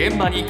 [0.00, 0.46] 現場に。
[0.46, 0.48] 今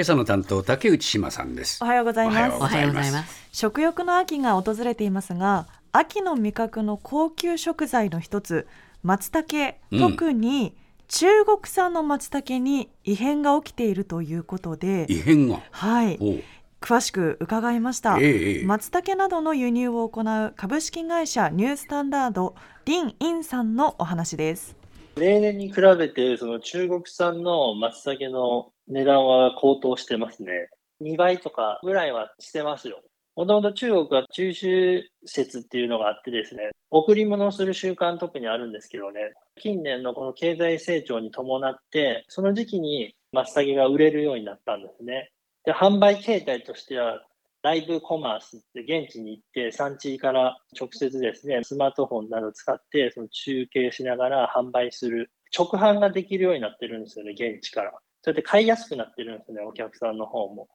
[0.00, 1.78] 朝の担当竹内島さんです。
[1.84, 2.56] おはようございます。
[2.56, 3.48] おはようございます。
[3.52, 8.66] 食欲の秋が訪れていますが秋の味覚の高級食材の一つ
[9.04, 10.00] 松茸、うん。
[10.00, 10.74] 特に
[11.06, 15.06] 中国産の松茸に異変が起きているということで。
[15.08, 15.60] 異変が？
[15.70, 16.42] はい。
[16.80, 18.64] 詳しく伺いました、ええええ。
[18.64, 24.74] 松茸などの輸入を行う株式会社ニュースタンダードリン・インさんのお話です
[25.16, 30.68] 例年に比べて、その中国産の松茸の値段は高騰してますね。
[31.00, 33.02] 2倍とかぐらいはしてますよ。
[33.34, 45.30] もともと中国は中秋節っていうのがあってですね、贈り物をする習慣特にあるんですけどね、近年のこの経済成長に伴って、その時期に松茸が売れるようになったんですね。
[45.64, 47.26] で、販売形態としては、
[47.62, 57.92] ライブコマースって現地に行って産地から直接ですね、スマートフォンなど使ってその中継しながら販売する直販ができるようになってるんですよね、現地から。
[58.22, 60.68] それで買いやすくなってるんですね、お客さんの方も。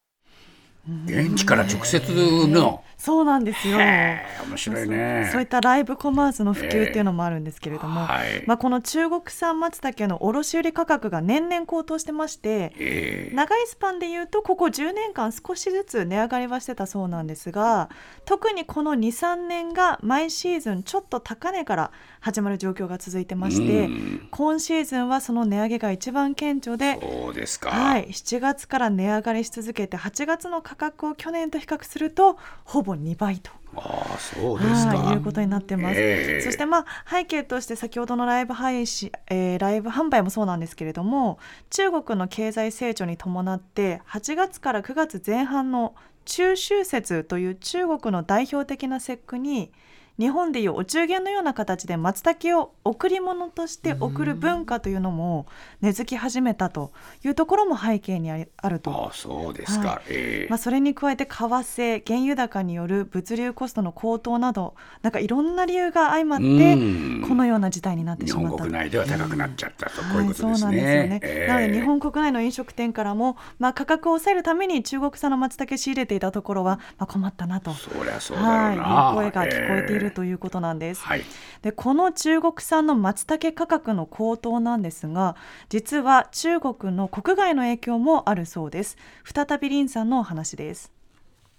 [1.06, 2.02] 現地から直接
[2.48, 2.84] の？
[2.98, 3.78] そうなんですよ。
[3.78, 5.30] 面白いね。
[5.32, 8.44] そういったライブコマースの普及っていうのもあるんですけれども、はい。
[8.46, 13.36] まあ、この中国産松茸の卸売価格が年々高騰してましてええ。
[13.36, 17.90] 長いスパンでいうとここ10年間少しずつ値上がりはしてたそうなんですが
[18.26, 24.28] 特にこの23年が毎シーズンちょっと高値から始まる状況が続いてましてうん。
[24.30, 33.52] 今シーズンはその値上げが一番顕著でそうですか、はい、7月から値上がりし続けて8月の価格を去年と比較するとほぼ2倍と。
[33.76, 35.96] ああそうですか、はい、いうことになってます。
[35.98, 49.72] ええそしてまあ背景として先ほどのライブ配信、えーライブ販売もそうなんですけれども中国の経済成長に伴って8月から9月前半の中秋節という中国の代表的な節句に
[50.20, 55.48] 日本でいうお中元のような形で松茸を贈り物として贈る文化というのも
[55.82, 56.92] 根付き始めたと
[57.24, 58.92] いうところも背景にあると。
[58.92, 60.48] ああそうですか、はええ。
[60.50, 66.48] まあ、それに加えて為替原油高による物流コストの高騰などなんかいろんな理由が相まってう
[66.78, 67.26] ん。
[67.28, 68.50] このような事態になって日しまった。
[68.50, 71.48] 本国内では高くなっちゃったと、こういうはい、ことですそうなんですよね。
[71.48, 77.72] なので日本国内の飲食店からも、まあ、価格を抑えるために中国産の松茸仕入れていたところは、まあ、困ったなと。
[77.72, 81.04] そりゃそうだろうな、はい、いう声が聞こえているということなんです。
[81.04, 81.22] はい、
[81.62, 85.36] でこの中国産の松茸価格の高騰なんですが
[85.70, 90.92] 実は中国の国外の影響もあるそうです再び林さんのお話です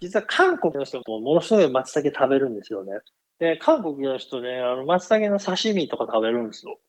[0.02, 2.98] 実は韓国の人もものすごい松茸食べるんですよね。
[3.38, 6.80] で、韓国の人ね、あの松茸の刺身とか食べるんですよ。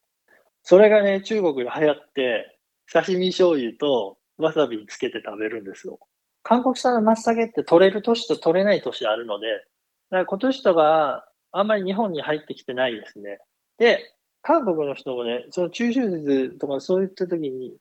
[0.64, 2.60] それがね、中国で流行って、
[2.92, 6.00] 刺身醤油とわさびにつけて食べるんですよ。
[6.42, 13.40] 韓国産の松茸って取れる年と取れない年あるので、だから今年とかあんまり日本に入ってきてないですね。
[13.78, 17.78] で、韓国の人もね、その中秋節とかそういった時に、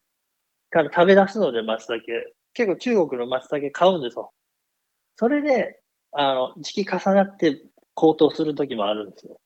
[0.70, 2.02] から食べ出すので松茸。
[2.54, 4.32] 結構中国の松茸買うんですよ。
[5.16, 5.80] それで、
[6.12, 7.62] あの、時期重なって
[7.94, 9.38] 高騰する時もあるんですよ。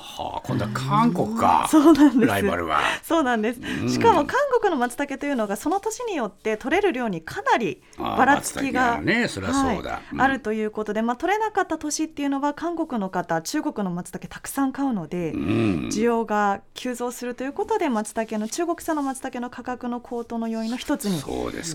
[0.00, 2.30] はあ、今度は韓国か、そうなんです。
[2.30, 2.80] ライバルは。
[3.02, 3.60] そうなんです。
[3.60, 3.88] うん。
[3.88, 10.02] しかも韓国の松茸というのがその年によって取れる量にかなりああばらつきが松茸ね、そりゃそうだ。
[10.12, 10.20] うん。
[10.20, 15.88] あるということで、まあ、取れなかった年っていうのは韓国の方中国の松茸たくさん買うので、うん。
[15.92, 21.20] 需要が急増するということで松茸の中国産の松茸の価格の高騰の要因の一つに。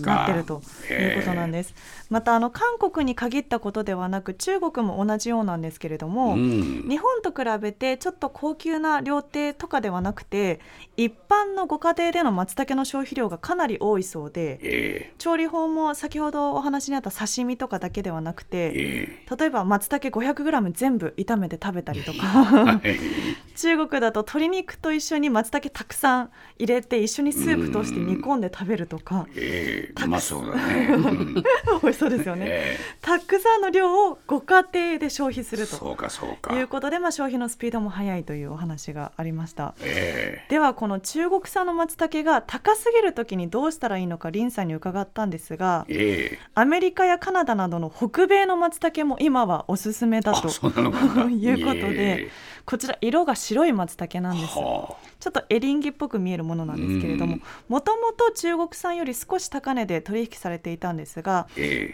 [0.06, 1.74] なってるということなんです。
[2.10, 6.86] またあの韓国に限ったことではなく中国も同じようなんですけれども、うん。
[6.88, 10.60] 日本と比べてちょっと高級な料亭とかではなくて
[10.96, 22.80] 一般のご家庭での松茸の消費量がかなり多いそうでえ調理法も先ほどお話にあった刺身とかだけではなくえてえ例えば松茸 500g 全部炒めて食べたりとえかはい
[23.56, 29.26] 中国だと鶏肉と一緒に松茸たくさん入れて一緒にスープとして煮込んで食べるとか。
[29.34, 30.04] ええ。
[30.04, 30.88] うまそうだね。
[30.92, 31.34] うん。
[31.82, 32.44] 美味しそうですよね。
[32.48, 35.76] えたくさんの量をご家庭で消費すると。
[35.76, 36.54] えそうかそうか。
[36.54, 39.74] いうことで、まあ、消費のスピードも速いというお話がありました。
[39.80, 40.50] ええ。
[40.50, 46.38] ではこの中国産の松茸が高すぎる時にどうしたらいいのか林さんに伺ったんですがええ。
[46.54, 50.48] アメリカやカナダなどの北米の松茸も今はおすすめだと。
[51.30, 52.30] いうことでえ
[52.66, 57.42] こちら色が白い松茸なんえですはちょっとエリンギっぽく見えるものなんですけれどもうん。
[57.68, 61.46] もともと中国産より少し高値で取引されていたんですが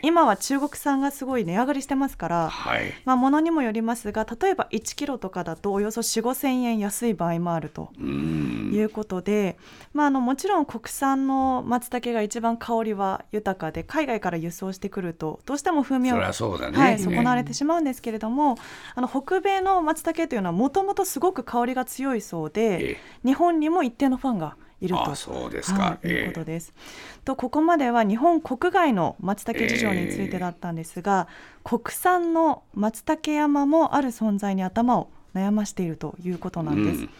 [0.02, 2.92] 今は中国産がすごい値上がりしてますからはい。
[3.04, 9.58] まあ、ものにもよりますが例えば1キロとかだとおよそ4 5千円安い場合もあるとうんいうことで、
[9.92, 16.12] まあ、あのもちろん国産の松茸が一番香りは豊かで海外から輸送してくるとどうしても風味
[16.70, 16.78] ね。
[16.78, 18.56] はい、損なわれてしまうんですけれども、
[18.94, 25.10] あの北米の松茸というのはもともとすごく香りが強いそうで、え日本にも一定のファンがいると。
[25.10, 25.82] あそうですか。
[25.82, 26.72] はい、いうえことです。
[27.24, 31.28] とここまでは日本国外の松茸事情についてだったんですが、
[31.64, 37.00] 国産の松茸山もある存在に頭を悩ましているということなんです。
[37.02, 37.11] うん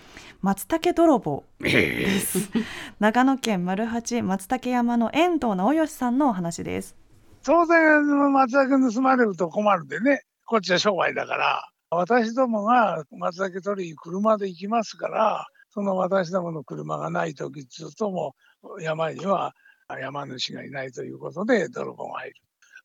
[0.43, 2.21] 松茸泥棒えええ
[2.99, 6.97] 長野県丸八松茸山の遠藤直義さんのお話です。
[7.45, 18.35] 当然、松茸盗まれると困るんでね、こっちは商売だから、私どもが松茸取りに車で行きますから、その私どもの車がないときずっとも
[18.81, 19.55] 山には
[20.01, 22.35] 山主がいないということで泥棒が入る。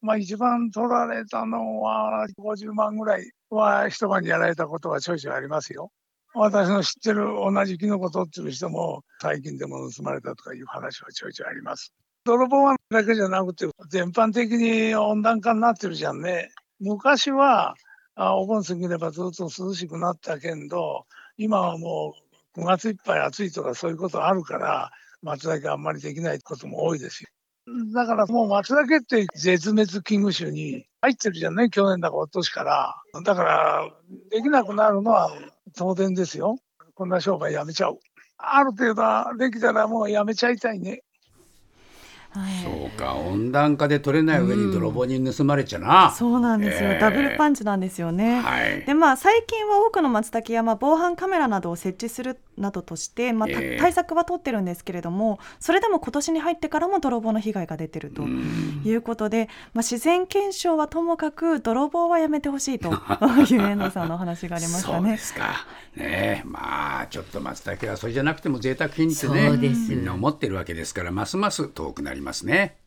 [0.02, 5.92] まあ一番取られたのは50万ぐらいは一晩にやられたことはちょいちょいありますよ。
[6.34, 11.94] 私の知ってる同じキノコ取ってる人も最近でも盗まれたとかいう話はちょいちょいあります。
[12.26, 16.52] 泥棒はだけじゃなくて全般的に温暖化になってるじゃんね。
[16.80, 17.76] 昔は
[18.16, 21.06] あお盆過ぎればずっと涼しくなったけんど
[21.38, 22.14] 今はも
[22.56, 24.92] う9月いっぱい暑いとかそういうことあるから
[25.22, 27.30] 松茸あんまりできないことも多いですよ。
[27.94, 31.70] だからもう松茸って絶滅危惧種に入ってるじゃない？
[31.70, 32.96] 去年だか今年から。
[33.24, 33.90] だから
[34.32, 35.32] できなくなるのは
[35.76, 36.58] 当然ですよ。
[36.96, 38.00] こんな商売やめちゃう。
[38.38, 41.04] ある程度できたらもうやめちゃいたいね。
[42.32, 46.12] はいそうか温暖化で取れない上に泥棒に盗まれちゃな。
[46.12, 48.42] そうなんですよ、ええダブルパンチなんですよね。
[48.42, 48.86] はい。
[48.86, 65.18] でまあ、最近は多くの松茸山防犯カメラなどを設置するなどとして、まあ対策は取ってるんですけれどもそれでも今年に入ってからも泥棒の被害が出てるとうんいうことで、まあ、自然検証はともかく泥棒はやめてほしいと いう遠藤さんのお話がありましたそうでね。
[65.18, 65.66] すか。
[65.96, 72.78] ねえまあちょっと松茸はそれじゃなくても贅沢品ってねみんな思ってるわけですからますます遠くなりますね。